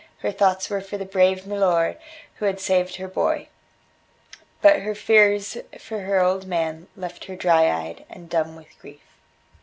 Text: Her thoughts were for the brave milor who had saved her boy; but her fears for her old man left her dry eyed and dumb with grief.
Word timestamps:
Her 0.21 0.31
thoughts 0.31 0.67
were 0.67 0.81
for 0.81 0.97
the 0.97 1.05
brave 1.05 1.45
milor 1.45 1.95
who 2.37 2.45
had 2.45 2.59
saved 2.59 2.95
her 2.95 3.07
boy; 3.07 3.49
but 4.59 4.79
her 4.79 4.95
fears 4.95 5.57
for 5.77 5.99
her 5.99 6.19
old 6.23 6.47
man 6.47 6.87
left 6.97 7.25
her 7.25 7.35
dry 7.35 7.69
eyed 7.71 8.03
and 8.09 8.27
dumb 8.27 8.55
with 8.55 8.79
grief. 8.79 9.05